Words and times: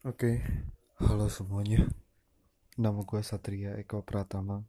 Oke, 0.00 0.40
halo 0.96 1.28
semuanya. 1.28 1.84
Nama 2.80 3.04
gue 3.04 3.20
Satria 3.20 3.76
Eko 3.76 4.00
Pratama. 4.00 4.64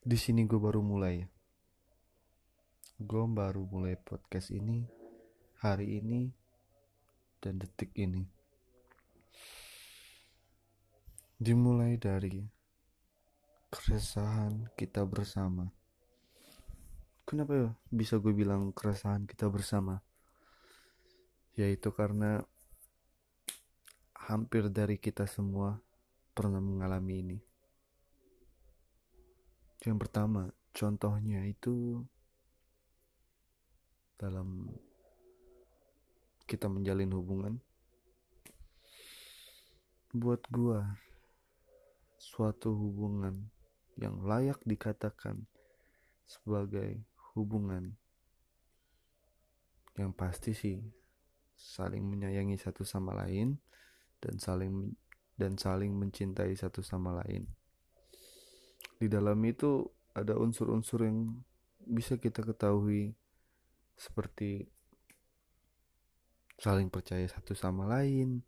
Di 0.00 0.16
sini 0.16 0.48
gue 0.48 0.56
baru 0.56 0.80
mulai. 0.80 1.20
Gue 2.96 3.20
baru 3.28 3.60
mulai 3.68 4.00
podcast 4.00 4.48
ini 4.48 4.88
hari 5.60 6.00
ini 6.00 6.32
dan 7.44 7.60
detik 7.60 7.92
ini. 8.00 8.24
Dimulai 11.36 12.00
dari 12.00 12.40
keresahan 13.68 14.72
kita 14.72 15.04
bersama. 15.04 15.68
Kenapa 17.28 17.52
ya 17.52 17.68
bisa 17.92 18.16
gue 18.16 18.32
bilang 18.32 18.72
keresahan 18.72 19.28
kita 19.28 19.52
bersama? 19.52 20.00
Yaitu 21.60 21.92
karena 21.92 22.40
hampir 24.30 24.70
dari 24.70 24.94
kita 24.94 25.26
semua 25.26 25.74
pernah 26.30 26.62
mengalami 26.62 27.14
ini. 27.18 27.38
Yang 29.82 30.06
pertama, 30.06 30.46
contohnya 30.70 31.42
itu 31.50 31.98
dalam 34.14 34.70
kita 36.46 36.70
menjalin 36.70 37.10
hubungan. 37.10 37.54
Buat 40.14 40.46
gua, 40.46 40.94
suatu 42.14 42.70
hubungan 42.70 43.50
yang 43.98 44.22
layak 44.22 44.62
dikatakan 44.62 45.42
sebagai 46.22 47.02
hubungan 47.34 47.98
yang 49.98 50.14
pasti 50.14 50.54
sih 50.54 50.78
saling 51.58 52.06
menyayangi 52.06 52.54
satu 52.56 52.86
sama 52.86 53.12
lain 53.26 53.58
dan 54.20 54.36
saling 54.36 54.94
dan 55.40 55.56
saling 55.56 55.96
mencintai 55.96 56.52
satu 56.52 56.84
sama 56.84 57.24
lain. 57.24 57.48
Di 59.00 59.08
dalam 59.08 59.40
itu 59.48 59.88
ada 60.12 60.36
unsur-unsur 60.36 61.08
yang 61.08 61.40
bisa 61.80 62.20
kita 62.20 62.44
ketahui 62.44 63.16
seperti 63.96 64.68
saling 66.60 66.92
percaya 66.92 67.24
satu 67.24 67.56
sama 67.56 67.88
lain, 67.88 68.44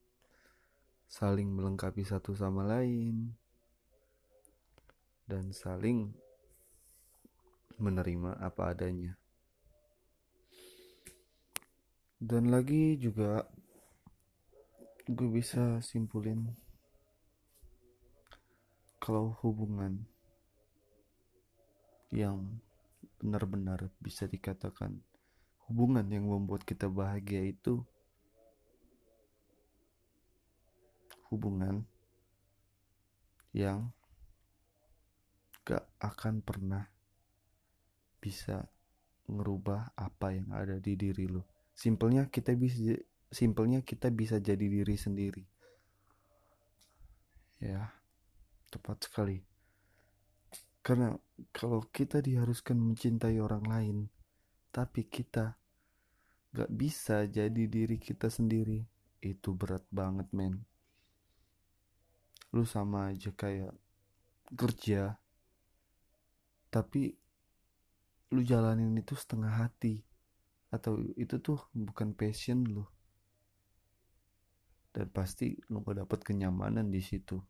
saling 1.08 1.48
melengkapi 1.48 2.04
satu 2.04 2.36
sama 2.36 2.68
lain, 2.68 3.32
dan 5.24 5.48
saling 5.56 6.12
menerima 7.80 8.36
apa 8.36 8.76
adanya. 8.76 9.16
Dan 12.20 12.52
lagi 12.52 13.00
juga 13.00 13.48
gue 15.12 15.28
bisa 15.28 15.76
simpulin 15.84 16.56
kalau 18.96 19.36
hubungan 19.44 20.08
yang 22.08 22.60
benar-benar 23.20 23.92
bisa 24.00 24.24
dikatakan 24.24 25.04
hubungan 25.68 26.08
yang 26.08 26.24
membuat 26.24 26.64
kita 26.64 26.88
bahagia 26.88 27.44
itu 27.44 27.84
hubungan 31.28 31.84
yang 33.52 33.92
gak 35.60 35.84
akan 36.00 36.40
pernah 36.40 36.88
bisa 38.16 38.64
ngerubah 39.28 39.92
apa 39.92 40.32
yang 40.32 40.48
ada 40.56 40.80
di 40.80 40.96
diri 40.96 41.28
lo. 41.28 41.44
Simpelnya 41.72 42.28
kita 42.28 42.56
bisa 42.56 42.96
simpelnya 43.32 43.80
kita 43.80 44.12
bisa 44.12 44.36
jadi 44.36 44.60
diri 44.60 44.92
sendiri. 44.92 45.44
Ya 47.64 47.88
tepat 48.68 49.08
sekali. 49.08 49.40
Karena 50.84 51.16
kalau 51.48 51.88
kita 51.88 52.20
diharuskan 52.20 52.76
mencintai 52.76 53.40
orang 53.40 53.64
lain 53.64 53.98
tapi 54.68 55.08
kita 55.08 55.56
gak 56.52 56.70
bisa 56.72 57.24
jadi 57.28 57.64
diri 57.68 57.96
kita 57.96 58.28
sendiri 58.28 58.84
itu 59.24 59.50
berat 59.56 59.84
banget 59.88 60.28
men. 60.36 60.60
Lu 62.52 62.68
sama 62.68 63.16
aja 63.16 63.32
kayak 63.32 63.72
kerja 64.52 65.16
tapi 66.68 67.16
lu 68.32 68.44
jalanin 68.44 68.92
itu 69.00 69.16
setengah 69.16 69.64
hati. 69.64 70.04
Atau 70.72 71.04
itu 71.20 71.36
tuh 71.36 71.60
bukan 71.76 72.16
passion 72.16 72.64
lu 72.64 72.84
dan 74.92 75.08
pasti 75.08 75.56
lu 75.72 75.80
gak 75.80 76.04
dapet 76.04 76.20
kenyamanan 76.22 76.92
di 76.92 77.00
situ. 77.00 77.40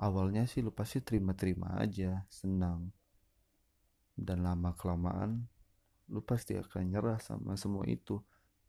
Awalnya 0.00 0.44
sih 0.44 0.60
lu 0.60 0.70
pasti 0.70 1.00
terima-terima 1.00 1.80
aja 1.80 2.28
senang. 2.28 2.92
Dan 4.14 4.46
lama 4.46 4.76
kelamaan 4.76 5.48
lu 6.12 6.20
pasti 6.20 6.54
akan 6.54 6.92
nyerah 6.92 7.18
sama 7.18 7.56
semua 7.56 7.88
itu. 7.88 8.20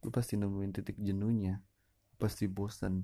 Lu 0.02 0.10
pasti 0.10 0.40
nemuin 0.40 0.72
titik 0.72 0.98
jenuhnya 0.98 1.60
lu 2.16 2.16
pasti 2.16 2.48
bosan 2.48 3.04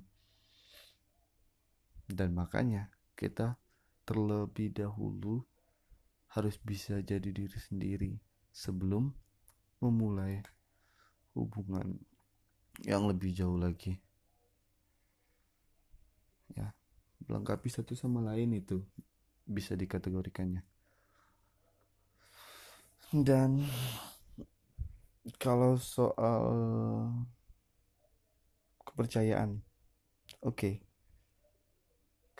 dan 2.12 2.36
makanya 2.36 2.92
kita 3.16 3.60
terlebih 4.04 4.72
dahulu 4.72 5.44
harus 6.32 6.56
bisa 6.60 7.00
jadi 7.04 7.28
diri 7.28 7.60
sendiri 7.60 8.14
sebelum 8.52 9.12
memulai 9.80 10.44
hubungan 11.36 12.00
yang 12.84 13.08
lebih 13.08 13.36
jauh 13.36 13.60
lagi 13.60 14.00
ya 16.56 16.74
melengkapi 17.28 17.70
satu 17.70 17.94
sama 17.94 18.24
lain 18.24 18.58
itu 18.58 18.82
bisa 19.46 19.78
dikategorikannya. 19.78 20.64
Dan 23.12 23.68
kalau 25.38 25.76
soal 25.78 26.44
kepercayaan 28.88 29.60
oke. 30.42 30.56
Okay. 30.56 30.76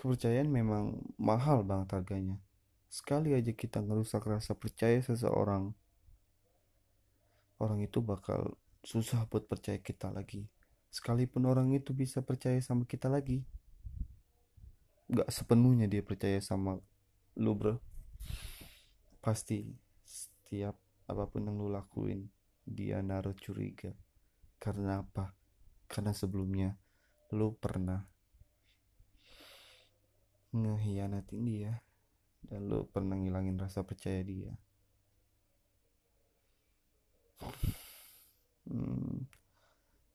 kepercayaan 0.02 0.50
memang 0.50 0.98
mahal 1.22 1.62
banget 1.62 1.94
harganya. 1.94 2.42
Sekali 2.90 3.38
aja 3.38 3.54
kita 3.54 3.86
ngerusak 3.86 4.26
rasa 4.26 4.58
percaya 4.58 4.98
seseorang 4.98 5.78
orang 7.62 7.86
itu 7.86 8.02
bakal 8.02 8.58
susah 8.82 9.30
buat 9.30 9.46
percaya 9.46 9.78
kita 9.78 10.10
lagi. 10.10 10.50
Sekalipun 10.90 11.46
orang 11.46 11.70
itu 11.78 11.94
bisa 11.94 12.26
percaya 12.26 12.58
sama 12.66 12.90
kita 12.90 13.14
lagi 13.14 13.46
gak 15.12 15.28
sepenuhnya 15.28 15.92
dia 15.92 16.00
percaya 16.00 16.40
sama 16.40 16.80
lu 17.36 17.52
bro. 17.52 17.76
Pasti 19.20 19.68
setiap 20.08 20.80
apa 21.12 21.28
pun 21.28 21.52
yang 21.52 21.60
lu 21.60 21.68
lakuin 21.68 22.32
dia 22.64 23.04
naruh 23.04 23.36
curiga. 23.36 23.92
Karena 24.56 25.04
apa? 25.04 25.36
Karena 25.92 26.16
sebelumnya 26.16 26.80
lu 27.36 27.52
pernah 27.60 28.00
ngehianatin 30.56 31.42
dia 31.44 31.84
dan 32.48 32.72
lu 32.72 32.88
pernah 32.88 33.20
ngilangin 33.20 33.60
rasa 33.60 33.84
percaya 33.84 34.24
dia. 34.24 34.56
Hmm, 38.72 39.28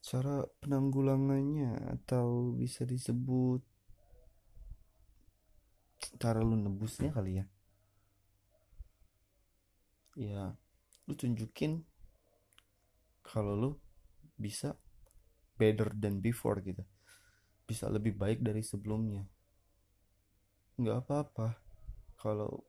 cara 0.01 0.49
penanggulangannya 0.65 2.01
atau 2.01 2.57
bisa 2.57 2.89
disebut 2.89 3.76
cara 6.17 6.41
lu 6.41 6.57
nebusnya 6.57 7.13
kali 7.13 7.41
ya? 7.41 7.45
Ya 10.17 10.43
lu 11.07 11.15
tunjukin 11.15 11.87
kalau 13.23 13.55
lu 13.55 13.71
bisa 14.35 14.75
better 15.57 15.93
than 15.97 16.21
before 16.21 16.61
gitu. 16.65 16.83
Bisa 17.67 17.91
lebih 17.91 18.15
baik 18.15 18.43
dari 18.43 18.63
sebelumnya. 18.63 19.27
Nggak 20.79 20.99
apa-apa. 21.07 21.49
Kalau 22.17 22.65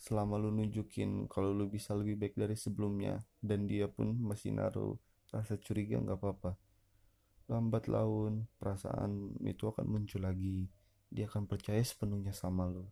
selama 0.00 0.40
lu 0.40 0.48
nunjukin 0.48 1.28
kalau 1.28 1.52
lu 1.52 1.68
bisa 1.68 1.92
lebih 1.92 2.16
baik 2.16 2.34
dari 2.36 2.56
sebelumnya 2.56 3.20
dan 3.44 3.68
dia 3.68 3.84
pun 3.84 4.16
masih 4.16 4.56
naruh 4.56 4.96
rasa 5.28 5.60
curiga 5.60 6.00
nggak 6.00 6.18
apa-apa. 6.18 6.56
Lambat 7.52 7.90
laun 7.90 8.48
perasaan 8.56 9.36
itu 9.44 9.68
akan 9.68 9.86
muncul 9.86 10.24
lagi 10.24 10.79
dia 11.10 11.26
akan 11.26 11.50
percaya 11.50 11.82
sepenuhnya 11.82 12.30
sama 12.30 12.70
lo. 12.70 12.86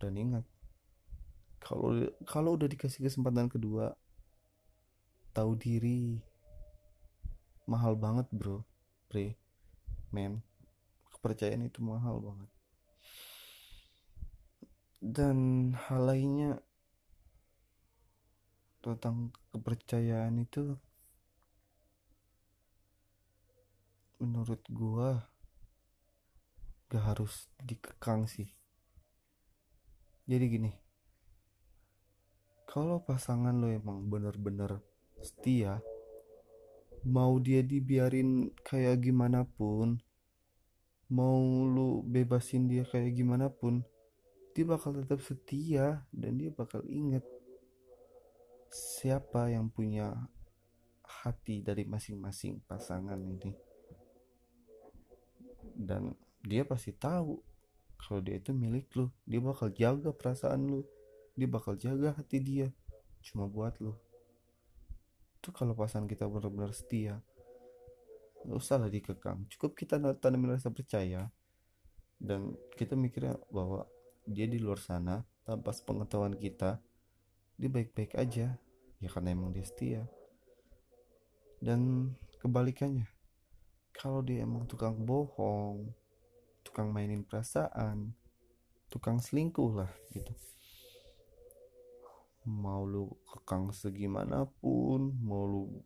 Dan 0.00 0.16
ingat 0.16 0.44
kalau 1.60 2.08
kalau 2.24 2.56
udah 2.56 2.64
dikasih 2.64 3.04
kesempatan 3.04 3.52
kedua 3.52 3.92
tahu 5.36 5.54
diri. 5.54 6.24
Mahal 7.68 7.94
banget 7.94 8.26
bro. 8.32 8.64
Pre 9.06 9.36
men 10.10 10.42
kepercayaan 11.12 11.68
itu 11.68 11.84
mahal 11.84 12.18
banget. 12.18 12.50
Dan 15.00 15.70
hal 15.76 16.08
lainnya 16.08 16.64
tentang 18.80 19.28
kepercayaan 19.52 20.40
itu 20.40 20.80
menurut 24.16 24.60
gua 24.72 25.28
gak 26.90 27.14
harus 27.14 27.46
dikekang 27.62 28.26
sih. 28.26 28.50
Jadi 30.26 30.44
gini 30.50 30.72
kalau 32.70 33.02
pasangan 33.02 33.50
lo 33.58 33.66
emang 33.66 34.06
bener-bener 34.06 34.78
setia 35.18 35.82
mau 37.02 37.34
dia 37.42 37.66
dibiarin 37.66 38.54
kayak 38.62 39.02
gimana 39.10 39.42
pun 39.42 39.98
mau 41.10 41.66
lu 41.66 42.06
bebasin 42.06 42.70
dia 42.70 42.86
kayak 42.86 43.18
gimana 43.18 43.50
pun 43.50 43.82
dia 44.54 44.62
bakal 44.62 44.94
tetap 44.94 45.18
setia 45.18 46.06
dan 46.14 46.38
dia 46.38 46.54
bakal 46.54 46.86
inget 46.86 47.26
siapa 48.70 49.50
yang 49.50 49.66
punya 49.66 50.14
hati 51.02 51.66
dari 51.66 51.82
masing-masing 51.82 52.62
pasangan 52.70 53.18
ini. 53.18 53.50
Dan 55.74 56.14
dia 56.40 56.64
pasti 56.64 56.92
tahu 56.96 57.40
kalau 58.00 58.20
dia 58.24 58.40
itu 58.40 58.56
milik 58.56 58.88
lu. 58.96 59.12
Dia 59.28 59.40
bakal 59.44 59.68
jaga 59.76 60.10
perasaan 60.12 60.64
lu. 60.64 60.80
Dia 61.36 61.48
bakal 61.48 61.76
jaga 61.76 62.16
hati 62.16 62.40
dia. 62.40 62.68
Cuma 63.20 63.44
buat 63.44 63.76
lu. 63.80 63.92
Itu 65.40 65.52
kalau 65.52 65.76
pasangan 65.76 66.08
kita 66.08 66.28
benar-benar 66.28 66.72
setia 66.72 67.20
nggak 68.40 68.56
usah 68.56 68.80
lah 68.80 68.88
dikekang. 68.88 69.44
Cukup 69.52 69.76
kita 69.76 70.00
tanamin 70.16 70.56
rasa 70.56 70.72
percaya 70.72 71.28
dan 72.16 72.56
kita 72.76 72.96
mikirnya 72.96 73.36
bahwa 73.52 73.84
dia 74.24 74.48
di 74.48 74.56
luar 74.60 74.80
sana 74.80 75.24
tanpa 75.44 75.72
pengetahuan 75.84 76.36
kita 76.36 76.80
dia 77.60 77.68
baik-baik 77.68 78.16
aja. 78.16 78.56
Ya 79.00 79.08
karena 79.08 79.32
emang 79.32 79.52
dia 79.52 79.64
setia. 79.64 80.04
Dan 81.60 82.12
kebalikannya 82.40 83.08
kalau 83.92 84.24
dia 84.24 84.48
emang 84.48 84.64
tukang 84.64 84.96
bohong 84.96 85.92
tukang 86.80 86.96
mainin 86.96 87.28
perasaan 87.28 88.16
tukang 88.88 89.20
selingkuh 89.20 89.84
lah 89.84 89.92
gitu. 90.16 90.32
Mau 92.48 92.88
lu 92.88 93.20
kekang 93.28 93.68
segimanapun 93.68 95.12
mau 95.20 95.44
lu 95.44 95.84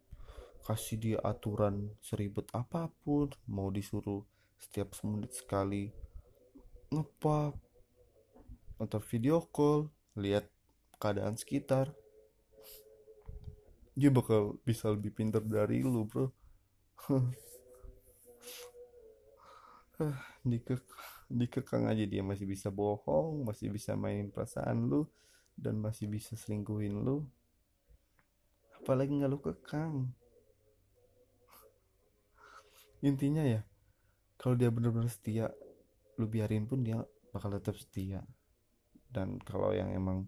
kasih 0.63 1.03
dia 1.03 1.19
aturan 1.19 1.91
seribet 1.99 2.47
apa 2.55 2.95
pun 3.03 3.27
mau 3.51 3.75
disuruh 3.75 4.23
setiap 4.63 4.95
semenit 4.95 5.35
sekali 5.35 5.91
ngepap 6.95 7.59
atau 8.79 9.01
video 9.11 9.43
call 9.51 9.91
lihat 10.15 10.47
keadaan 11.03 11.35
sekitar 11.35 11.91
dia 13.99 14.15
bakal 14.15 14.63
bisa 14.63 14.95
lebih 14.95 15.11
pintar 15.11 15.43
dari 15.43 15.83
lu 15.83 16.07
bro 16.07 16.31
dikek 20.43 20.83
dikekang 21.31 21.87
aja 21.87 22.05
dia 22.05 22.21
masih 22.21 22.45
bisa 22.45 22.69
bohong 22.69 23.47
masih 23.47 23.71
bisa 23.71 23.95
mainin 23.95 24.29
perasaan 24.29 24.91
lu 24.91 25.07
dan 25.55 25.79
masih 25.79 26.11
bisa 26.11 26.35
selingkuhin 26.35 26.99
lu. 26.99 27.23
Apalagi 28.83 29.15
nggak 29.15 29.31
lu 29.31 29.39
kekang. 29.41 29.95
Intinya 33.05 33.45
ya 33.45 33.63
kalau 34.41 34.59
dia 34.59 34.69
benar-benar 34.69 35.09
setia 35.09 35.49
lu 36.19 36.27
biarin 36.27 36.67
pun 36.67 36.83
dia 36.83 37.01
bakal 37.31 37.55
tetap 37.55 37.79
setia. 37.79 38.23
Dan 39.09 39.39
kalau 39.47 39.71
yang 39.71 39.95
emang 39.95 40.27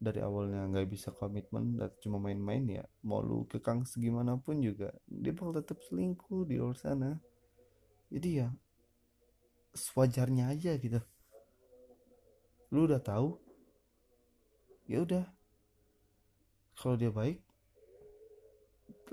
dari 0.00 0.20
awalnya 0.20 0.66
nggak 0.68 0.90
bisa 0.90 1.14
komitmen 1.14 1.78
dan 1.80 1.92
cuma 2.02 2.20
main-main 2.20 2.60
ya 2.66 2.84
mau 3.06 3.24
lu 3.24 3.46
kekang 3.48 3.88
segimanapun 3.88 4.60
juga 4.60 4.92
dia 5.06 5.32
bakal 5.32 5.54
tetap 5.60 5.78
selingkuh 5.86 6.48
di 6.48 6.58
luar 6.58 6.76
sana. 6.76 7.20
Jadi 8.08 8.30
ya 8.42 8.48
sewajarnya 9.74 10.54
aja 10.54 10.78
gitu. 10.78 11.02
Lu 12.70 12.86
udah 12.86 13.02
tahu? 13.02 13.36
Ya 14.86 15.02
udah. 15.02 15.26
Kalau 16.78 16.94
dia 16.94 17.10
baik 17.10 17.42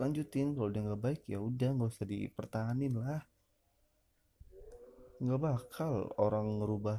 lanjutin. 0.01 0.57
Kalau 0.57 0.69
dia 0.73 0.81
nggak 0.81 1.01
baik 1.01 1.21
ya 1.29 1.37
udah 1.37 1.69
nggak 1.77 1.91
usah 1.93 2.07
dipertahanin 2.09 2.97
lah. 2.97 3.21
Nggak 5.21 5.41
bakal 5.41 6.09
orang 6.17 6.57
ngerubah 6.57 6.97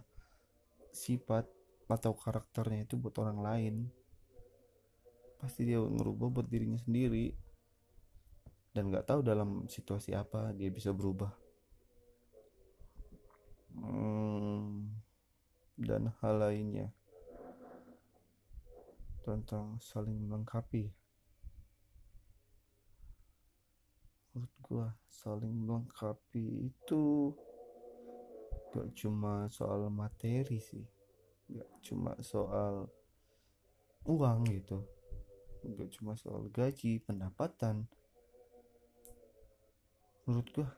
sifat 0.94 1.50
atau 1.90 2.14
karakternya 2.14 2.86
itu 2.86 2.94
buat 2.94 3.18
orang 3.18 3.38
lain. 3.42 3.74
Pasti 5.42 5.66
dia 5.66 5.82
ngerubah 5.82 6.28
buat 6.30 6.46
dirinya 6.46 6.78
sendiri. 6.78 7.34
Dan 8.72 8.88
nggak 8.88 9.04
tahu 9.04 9.20
dalam 9.20 9.68
situasi 9.68 10.16
apa 10.16 10.54
dia 10.56 10.72
bisa 10.72 10.94
berubah 10.96 11.41
hmm, 13.76 14.92
dan 15.80 16.12
hal 16.20 16.34
lainnya 16.38 16.92
tentang 19.22 19.78
saling 19.78 20.18
melengkapi. 20.26 20.90
Menurut 24.34 24.54
gua 24.64 24.86
saling 25.06 25.54
melengkapi 25.54 26.72
itu 26.72 27.30
gak 28.72 28.88
cuma 28.98 29.46
soal 29.46 29.86
materi 29.92 30.58
sih. 30.58 30.82
Gak 31.52 31.70
cuma 31.86 32.18
soal 32.18 32.90
uang 34.08 34.48
gitu. 34.50 34.82
Gak 35.62 35.94
cuma 35.94 36.18
soal 36.18 36.50
gaji 36.50 36.98
pendapatan. 37.04 37.86
Menurut 40.26 40.48
gua 40.50 40.68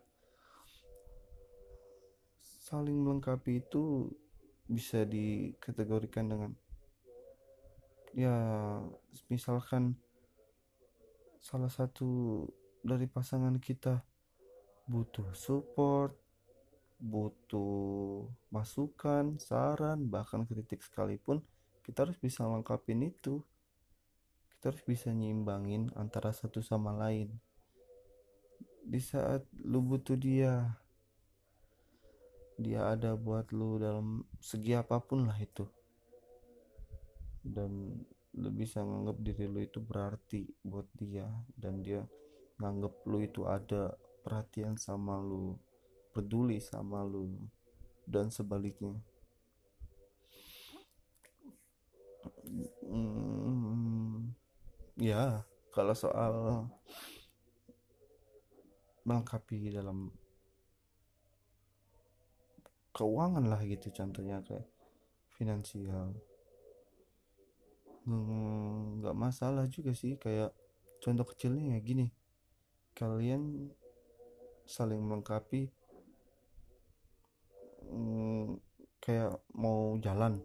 saling 2.65 2.97
melengkapi 2.97 3.61
itu 3.61 4.09
bisa 4.65 5.05
dikategorikan 5.05 6.33
dengan 6.33 6.51
ya 8.17 8.33
misalkan 9.29 9.93
salah 11.45 11.69
satu 11.69 12.41
dari 12.81 13.05
pasangan 13.05 13.61
kita 13.61 14.01
butuh 14.89 15.29
support 15.37 16.17
butuh 16.97 18.25
masukan 18.49 19.37
saran 19.37 20.09
bahkan 20.09 20.49
kritik 20.49 20.81
sekalipun 20.81 21.45
kita 21.85 22.09
harus 22.09 22.17
bisa 22.17 22.49
lengkapin 22.49 23.05
itu. 23.05 23.45
Kita 24.57 24.73
harus 24.73 24.81
bisa 24.89 25.13
nyimbangin 25.13 25.93
antara 26.01 26.33
satu 26.33 26.65
sama 26.65 26.97
lain. 26.97 27.29
Di 28.81 29.01
saat 29.05 29.45
lu 29.61 29.85
butuh 29.85 30.17
dia 30.17 30.81
dia 32.55 32.95
ada 32.95 33.19
buat 33.19 33.51
lu 33.51 33.83
dalam 33.83 34.23
segi 34.39 34.79
apa 34.79 35.03
pun 35.03 35.27
lah 35.27 35.39
itu. 35.39 35.67
Dan 37.45 37.99
lu 38.35 38.51
bisa 38.51 38.83
nganggap 38.83 39.17
diri 39.23 39.47
lu 39.47 39.61
itu 39.63 39.79
berarti 39.79 40.43
buat 40.67 40.87
dia 40.99 41.27
dan 41.55 41.83
dia 41.83 42.03
nganggap 42.59 42.95
lu 43.07 43.23
itu 43.23 43.47
ada 43.47 43.95
perhatian 44.27 44.75
sama 44.75 45.19
lu 45.23 45.55
peduli 46.15 46.59
sama 46.63 47.03
lu 47.03 47.31
dan 48.07 48.31
sebaliknya. 48.31 48.95
Hmm, 52.87 54.31
ya 54.95 55.43
kalau 55.75 55.95
soal 55.95 56.35
melengkapi 59.05 59.75
dalam 59.75 60.09
keuangan 62.95 63.43
lah 63.51 63.59
gitu 63.67 63.91
contohnya 63.91 64.39
kayak 64.47 64.65
finansial. 65.35 66.15
Hmm, 68.07 69.03
nggak 69.03 69.17
masalah 69.19 69.67
juga 69.67 69.91
sih 69.97 70.15
kayak 70.15 70.55
contoh 71.03 71.27
kecilnya 71.27 71.75
ya 71.75 71.79
gini. 71.83 72.07
Kalian 72.95 73.75
saling 74.65 75.03
melengkapi 75.03 75.75
hmm, 77.91 78.63
kayak 79.03 79.43
mau 79.59 79.99
jalan. 79.99 80.39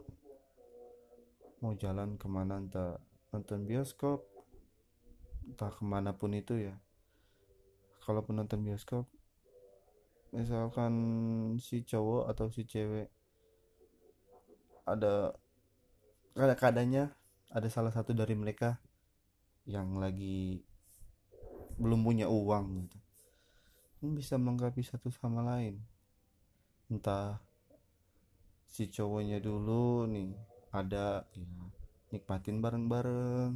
Mau 1.62 1.78
jalan 1.78 2.18
ke 2.18 2.26
mana 2.26 2.58
entah 2.58 2.98
nonton 3.30 3.62
bioskop 3.62 4.26
entah 5.46 5.70
ke 5.70 5.82
mana 5.86 6.18
pun 6.18 6.34
itu 6.34 6.58
ya. 6.58 6.74
Kalau 8.02 8.26
penonton 8.26 8.66
bioskop 8.66 9.06
misalkan 10.30 10.94
si 11.58 11.82
cowok 11.82 12.30
atau 12.30 12.46
si 12.50 12.62
cewek 12.62 13.10
ada 14.86 15.34
ada 16.38 16.54
keadaannya 16.54 17.10
ada 17.50 17.68
salah 17.68 17.90
satu 17.90 18.14
dari 18.14 18.38
mereka 18.38 18.78
yang 19.66 19.98
lagi 19.98 20.62
belum 21.80 22.06
punya 22.06 22.26
uang 22.30 22.86
gitu. 22.86 22.98
Bisa 24.14 24.40
melengkapi 24.40 24.80
satu 24.86 25.10
sama 25.12 25.44
lain. 25.44 25.82
Entah 26.88 27.42
si 28.70 28.86
cowoknya 28.86 29.42
dulu 29.42 30.06
nih 30.06 30.32
ada 30.70 31.26
ya 31.34 31.54
nikmatin 32.14 32.62
bareng-bareng. 32.62 33.52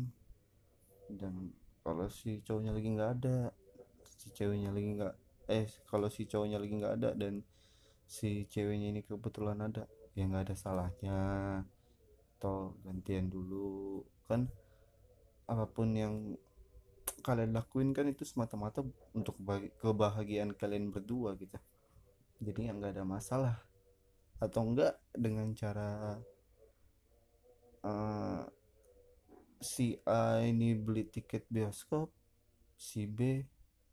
Dan 1.14 1.54
kalau 1.84 2.10
si 2.10 2.42
cowoknya 2.42 2.72
lagi 2.74 2.88
nggak 2.92 3.10
ada 3.20 3.38
si 4.04 4.32
ceweknya 4.34 4.72
lagi 4.74 4.88
nggak 4.98 5.14
eh 5.48 5.68
kalau 5.88 6.08
si 6.08 6.24
cowoknya 6.24 6.56
lagi 6.56 6.74
nggak 6.80 6.94
ada 7.00 7.10
dan 7.12 7.44
si 8.04 8.44
ceweknya 8.48 8.92
ini 8.92 9.00
kebetulan 9.04 9.60
ada 9.60 9.88
ya 10.14 10.24
nggak 10.28 10.50
ada 10.50 10.56
salahnya. 10.56 11.18
Atau 12.38 12.76
gantian 12.84 13.28
dulu. 13.28 14.04
Kan 14.28 14.48
apa 15.44 15.68
pun 15.68 15.92
yang 15.92 16.36
kalian 17.20 17.52
lakuin 17.56 17.92
kan 17.92 18.08
itu 18.08 18.24
semata-mata 18.24 18.84
untuk 19.12 19.36
kebahagiaan 19.80 20.52
kalian 20.56 20.92
berdua 20.92 21.36
gitu. 21.36 21.56
Jadi 22.40 22.68
nggak 22.68 23.00
ada 23.00 23.04
masalah. 23.04 23.56
Atau 24.40 24.72
enggak 24.72 25.00
dengan 25.14 25.52
cara 25.56 26.20
uh, 27.84 28.42
si 29.60 29.96
A 30.04 30.44
ini 30.44 30.76
beli 30.76 31.08
tiket 31.08 31.48
bioskop 31.48 32.12
si 32.76 33.08
B 33.08 33.40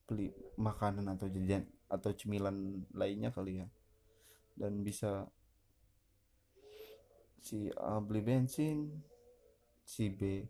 beli 0.08 0.34
makanan 0.60 1.08
atau 1.16 1.28
jajan 1.32 1.66
atau 1.92 2.12
cemilan 2.16 2.84
lainnya 2.96 3.32
kali 3.32 3.64
ya. 3.64 3.68
Dan 4.56 4.84
bisa 4.84 5.28
si 7.42 7.74
A 7.74 7.98
beli 7.98 8.22
bensin 8.22 9.02
si 9.82 10.14
B 10.14 10.46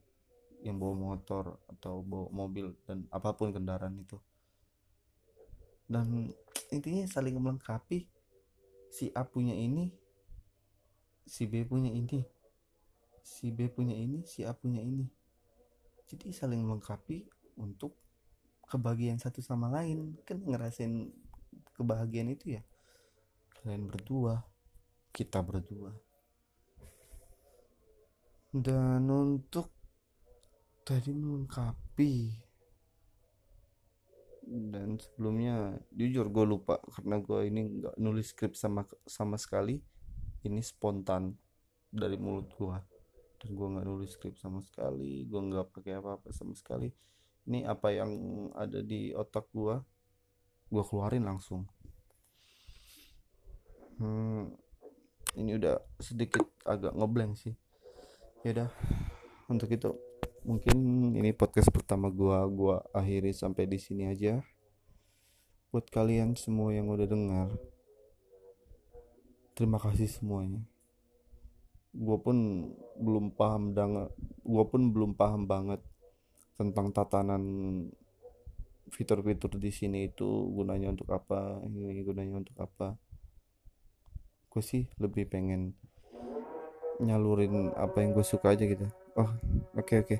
yang 0.61 0.77
bawa 0.77 1.15
motor 1.15 1.57
atau 1.65 2.05
bawa 2.05 2.29
mobil 2.29 2.75
dan 2.85 3.07
apa 3.09 3.33
pun 3.33 3.49
kendaraan 3.49 3.97
itu. 3.97 4.19
Dan 5.89 6.29
intinya 6.69 7.03
saling 7.09 7.35
melengkapi 7.35 8.05
si 8.91 9.09
A 9.15 9.25
punya 9.25 9.55
ini 9.55 9.91
si 11.25 11.47
B 11.47 11.63
punya 11.63 11.89
ini 11.89 12.21
si 13.23 13.49
B 13.49 13.71
punya 13.71 13.95
ini 13.95 14.21
si 14.27 14.43
A 14.43 14.53
punya 14.53 14.83
ini. 14.83 15.07
Jadi 16.11 16.35
saling 16.35 16.59
melengkapi 16.61 17.23
untuk 17.55 17.95
kebahagiaan 18.71 19.19
satu 19.19 19.43
sama 19.43 19.67
lain 19.67 20.15
kan 20.23 20.39
ngerasain 20.39 21.11
kebahagiaan 21.75 22.31
itu 22.31 22.55
ya. 22.55 22.63
Kalian 23.59 23.91
berdua 23.91 24.47
kita 25.11 25.43
berdua. 25.43 25.91
Dan 28.51 29.11
untuk 29.11 29.71
tadi 30.87 31.11
melengkapi. 31.11 32.15
Dan 34.51 34.99
sebelumnya 34.99 35.79
jujur 35.95 36.27
gue 36.27 36.45
lupa 36.47 36.79
karena 36.91 37.19
gue 37.19 37.39
ini 37.47 37.61
nggak 37.79 37.95
nulis 37.99 38.31
skrip 38.31 38.55
sama 38.55 38.87
sama 39.07 39.35
sekali. 39.35 39.79
Ini 40.41 40.59
spontan 40.63 41.35
dari 41.91 42.17
mulut 42.17 42.49
gue 42.55 42.77
dan 43.41 43.49
gue 43.57 43.67
nggak 43.73 43.87
nulis 43.89 44.13
skrip 44.13 44.37
sama 44.37 44.61
sekali 44.61 45.25
gue 45.25 45.41
nggak 45.41 45.73
pakai 45.73 45.97
apa 45.97 46.21
apa 46.21 46.29
sama 46.29 46.53
sekali 46.53 46.93
ini 47.49 47.65
apa 47.65 47.89
yang 47.93 48.11
ada 48.53 48.83
di 48.83 49.15
otak 49.15 49.49
gue 49.53 49.81
gue 50.71 50.83
keluarin 50.87 51.27
langsung. 51.27 51.67
Hmm, 54.01 54.49
ini 55.37 55.55
udah 55.59 55.77
sedikit 56.01 56.43
agak 56.65 56.95
ngeblank 56.95 57.37
sih. 57.37 57.55
Ya 58.41 58.55
udah 58.55 58.69
untuk 59.51 59.69
itu 59.69 59.93
mungkin 60.41 60.73
ini 61.13 61.29
podcast 61.37 61.69
pertama 61.69 62.09
gua 62.09 62.49
gua 62.49 62.81
akhiri 62.95 63.29
sampai 63.35 63.69
di 63.69 63.77
sini 63.77 64.09
aja. 64.09 64.41
Buat 65.69 65.93
kalian 65.93 66.33
semua 66.35 66.73
yang 66.73 66.89
udah 66.89 67.05
dengar 67.05 67.53
terima 69.53 69.77
kasih 69.77 70.09
semuanya. 70.09 70.65
Gua 71.93 72.17
pun 72.17 72.71
belum 72.97 73.35
paham 73.35 73.75
dengan 73.75 74.09
gua 74.41 74.65
pun 74.65 74.89
belum 74.89 75.13
paham 75.13 75.45
banget 75.45 75.83
tentang 76.61 76.93
tatanan 76.93 77.43
fitur-fitur 78.93 79.57
di 79.57 79.73
sini 79.73 80.11
itu 80.13 80.27
gunanya 80.53 80.93
untuk 80.93 81.09
apa 81.09 81.57
ini 81.65 82.05
gunanya 82.05 82.45
untuk 82.45 82.53
apa. 82.61 82.93
Gue 84.51 84.61
sih 84.61 84.85
lebih 85.01 85.25
pengen 85.31 85.73
nyalurin 87.01 87.73
apa 87.73 88.05
yang 88.05 88.13
gue 88.13 88.21
suka 88.21 88.53
aja 88.53 88.69
gitu. 88.69 88.85
Oh 89.17 89.25
oke 89.73 89.81
okay, 89.81 89.97
oke. 90.05 90.07
Okay. 90.13 90.19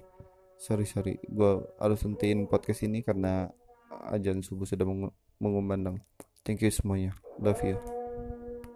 sorry 0.57 0.89
sorry. 0.89 1.21
Gue 1.29 1.61
harus 1.77 2.01
hentiin 2.01 2.49
podcast 2.49 2.81
ini 2.81 3.05
karena 3.05 3.53
ajan 4.09 4.41
subuh 4.41 4.65
sudah 4.65 4.87
mengumandang 5.37 6.01
thank 6.41 6.65
you 6.65 6.73
semuanya. 6.73 7.13
Love 7.37 7.61
you 7.61 8.00